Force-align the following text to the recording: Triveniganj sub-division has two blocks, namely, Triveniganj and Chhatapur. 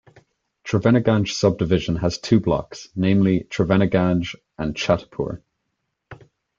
Triveniganj 0.63 1.27
sub-division 1.29 1.97
has 1.97 2.17
two 2.17 2.39
blocks, 2.39 2.89
namely, 2.95 3.41
Triveniganj 3.51 4.35
and 4.57 4.73
Chhatapur. 4.73 5.43